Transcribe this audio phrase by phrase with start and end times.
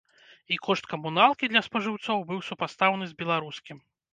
[0.55, 3.77] І кошт камуналкі для спажыўцоў быў супастаўны з беларускім.